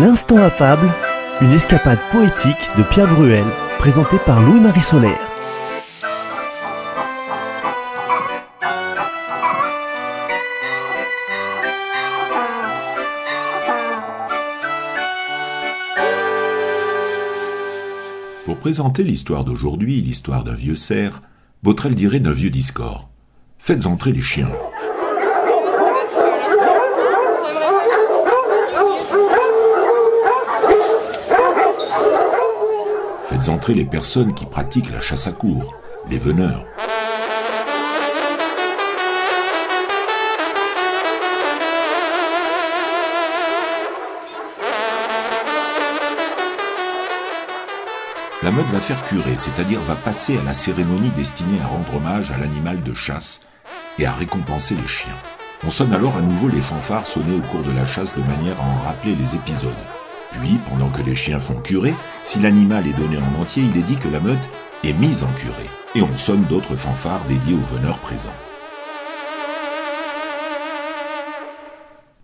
[0.00, 0.88] L'instant affable,
[1.40, 3.42] une escapade poétique de Pierre Bruel,
[3.80, 5.18] présentée par Louis-Marie Solaire.
[18.44, 21.22] Pour présenter l'histoire d'aujourd'hui, l'histoire d'un vieux cerf,
[21.64, 23.08] Botrel dirait d'un vieux discord.
[23.58, 24.50] Faites entrer les chiens.
[33.40, 35.76] Faites les personnes qui pratiquent la chasse à cour,
[36.10, 36.64] les veneurs.
[48.42, 52.32] La meute va faire curer, c'est-à-dire va passer à la cérémonie destinée à rendre hommage
[52.32, 53.42] à l'animal de chasse
[53.98, 55.12] et à récompenser les chiens.
[55.66, 58.60] On sonne alors à nouveau les fanfares sonnées au cours de la chasse de manière
[58.60, 59.97] à en rappeler les épisodes.
[60.32, 63.84] Puis, pendant que les chiens font curer, si l'animal est donné en entier, il est
[63.84, 64.38] dit que la meute
[64.84, 65.68] est mise en curée.
[65.94, 68.34] Et on sonne d'autres fanfares dédiées aux veneurs présents.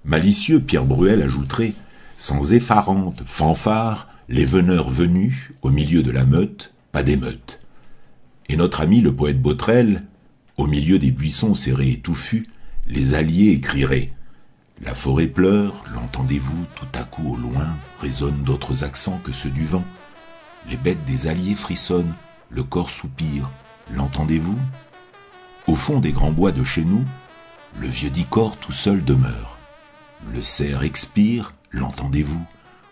[0.05, 1.73] Malicieux, Pierre Bruel ajouterait
[2.19, 7.61] Sans effarante fanfare, les veneurs venus, au milieu de la meute, pas d'émeute.
[8.49, 10.05] Et notre ami le poète Botrel,
[10.57, 12.49] au milieu des buissons serrés et touffus,
[12.87, 14.13] les alliés écriraient
[14.83, 17.69] La forêt pleure, l'entendez-vous tout à coup au loin,
[18.01, 19.85] résonnent d'autres accents que ceux du vent.
[20.69, 22.15] Les bêtes des alliés frissonnent,
[22.51, 23.49] le corps soupire,
[23.93, 24.59] l'entendez-vous?
[25.69, 27.05] Au fond des grands bois de chez nous,
[27.79, 29.59] le vieux Dicor tout seul demeure.
[30.33, 32.45] Le cerf expire, l'entendez-vous?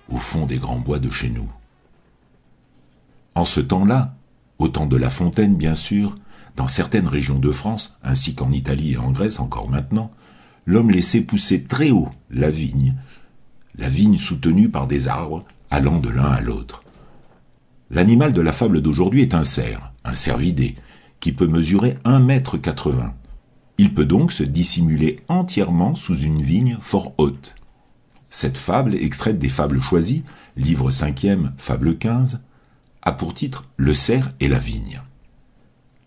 [0.08, 1.50] Au fond des grands bois de chez nous.
[3.34, 4.14] En ce temps-là,
[4.58, 6.16] au temps de La Fontaine bien sûr,
[6.56, 10.12] dans certaines régions de France, ainsi qu'en Italie et en Grèce encore maintenant,
[10.66, 12.94] l'homme laissait pousser très haut la vigne,
[13.76, 16.82] la vigne soutenue par des arbres allant de l'un à l'autre.
[17.90, 20.76] L'animal de la fable d'aujourd'hui est un cerf, un cervidé,
[21.20, 23.14] qui peut mesurer un mètre quatre-vingts.
[23.78, 27.54] Il peut donc se dissimuler entièrement sous une vigne fort haute.
[28.30, 30.24] Cette fable, extraite des Fables choisies,
[30.56, 32.42] livre 5e, fable 15,
[33.02, 35.02] a pour titre Le cerf et la vigne.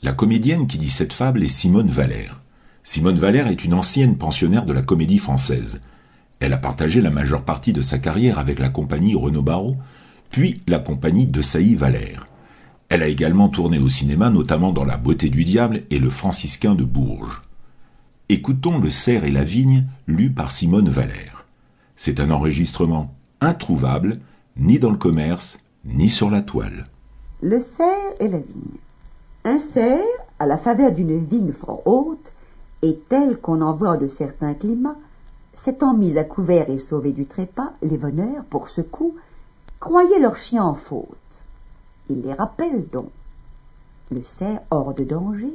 [0.02, 2.42] La comédienne qui dit cette fable est Simone Valère.
[2.88, 5.82] Simone Valère est une ancienne pensionnaire de la comédie française.
[6.40, 9.78] Elle a partagé la majeure partie de sa carrière avec la compagnie Renaud Barrault,
[10.30, 12.28] puis la compagnie de Sailly Valère.
[12.90, 16.76] Elle a également tourné au cinéma, notamment dans La beauté du diable et Le franciscain
[16.76, 17.42] de Bourges.
[18.30, 21.48] Écoutons Le cerf et la vigne, lu par Simone Valère.
[21.96, 24.20] C'est un enregistrement introuvable,
[24.58, 26.86] ni dans le commerce, ni sur la toile.
[27.42, 28.78] Le cerf et la vigne.
[29.44, 30.06] Un cerf,
[30.38, 32.35] à la faveur d'une vigne fort haute,
[32.86, 34.98] et tel qu'on en voit de certains climats,
[35.56, 39.16] s'étant mis à couvert et sauvé du trépas, les veneurs, pour ce coup,
[39.80, 41.42] croyaient leur chien en faute.
[42.12, 43.10] Ils les rappellent donc.
[44.12, 45.52] Le cerf, hors de danger,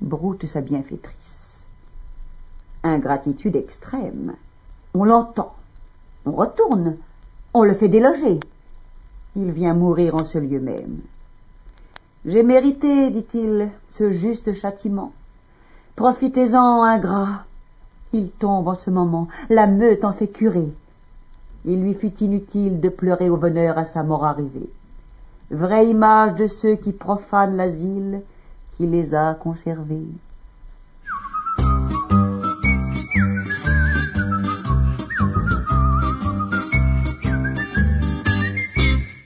[0.00, 1.66] broute sa bienfaitrice.
[2.82, 4.34] Ingratitude extrême.
[4.94, 5.54] On l'entend.
[6.24, 6.96] On retourne.
[7.52, 8.40] On le fait déloger.
[9.36, 11.00] Il vient mourir en ce lieu même.
[12.24, 15.12] J'ai mérité, dit-il, ce juste châtiment.
[15.96, 17.44] Profitez-en, ingrat.
[18.12, 19.28] Il tombe en ce moment.
[19.48, 20.72] La meute en fait curer.
[21.64, 24.68] Il lui fut inutile de pleurer au veneur à sa mort arrivée.
[25.50, 28.22] Vraie image de ceux qui profanent l'asile
[28.76, 30.08] qui les a conservés.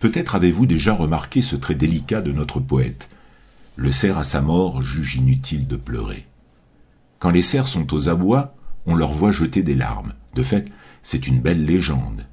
[0.01, 3.09] Peut-être avez-vous déjà remarqué ce trait délicat de notre poète.
[3.77, 6.27] Le cerf à sa mort juge inutile de pleurer.
[7.19, 8.55] Quand les cerfs sont aux abois,
[8.87, 10.15] on leur voit jeter des larmes.
[10.35, 10.71] De fait,
[11.03, 12.27] c'est une belle légende.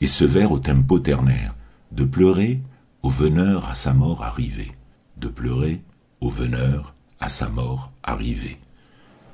[0.00, 1.54] Et ce vers au tempo ternaire.
[1.92, 2.60] De pleurer
[3.02, 4.72] au veneur à sa mort arrivée.
[5.16, 5.82] De pleurer
[6.20, 8.58] au veneur à sa mort arrivée.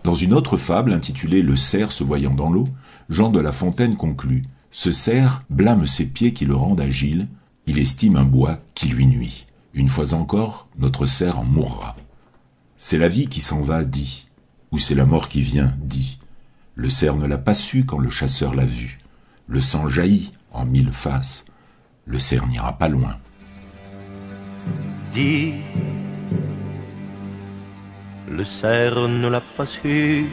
[0.04, 2.68] Dans une autre fable intitulée Le cerf se voyant dans l'eau,
[3.08, 7.28] Jean de La Fontaine conclut Ce cerf blâme ses pieds qui le rendent agile,
[7.66, 9.46] il estime un bois qui lui nuit.
[9.74, 11.96] Une fois encore, notre cerf en mourra.
[12.76, 14.27] C'est la vie qui s'en va, dit,
[14.72, 16.18] ou c'est la mort qui vient, dit.
[16.74, 19.00] Le cerf ne l'a pas su quand le chasseur l'a vu.
[19.48, 21.44] Le sang jaillit en mille faces.
[22.06, 23.16] Le cerf n'ira pas loin.
[25.12, 25.54] Dit,
[28.30, 30.26] le cerf ne l'a pas su.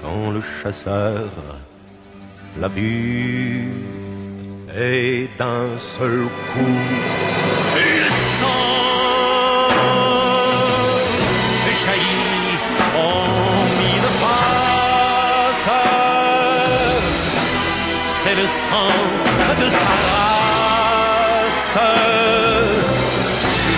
[0.00, 1.30] Quand le chasseur
[2.60, 3.68] la vue
[4.74, 7.25] et d'un seul coup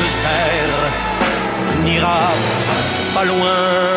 [0.00, 0.90] le serres,
[1.84, 2.32] n'ira
[3.14, 3.88] pas loin.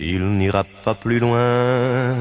[0.00, 2.16] Il n'ira pas plus loin.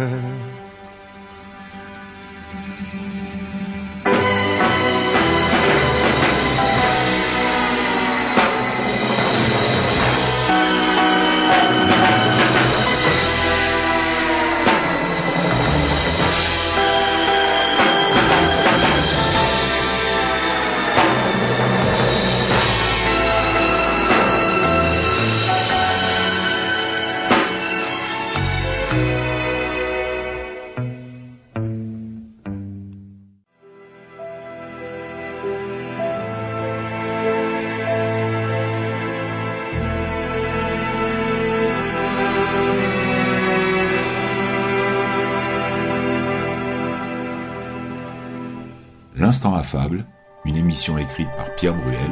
[49.28, 50.06] L'Instant affable,
[50.46, 52.12] une émission écrite par Pierre Bruel,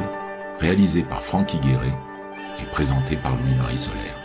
[0.60, 1.94] réalisée par Francky Guéret
[2.60, 4.18] et présentée par Louis-Marie Solaire.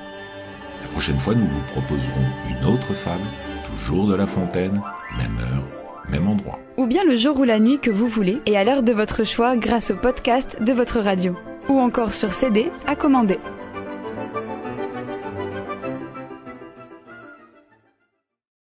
[0.81, 3.23] La prochaine fois, nous vous proposerons une autre fable,
[3.69, 4.81] toujours de La Fontaine,
[5.17, 5.63] même heure,
[6.09, 6.59] même endroit.
[6.75, 9.23] Ou bien le jour ou la nuit que vous voulez et à l'heure de votre
[9.23, 11.33] choix grâce au podcast de votre radio.
[11.69, 13.39] Ou encore sur CD à commander.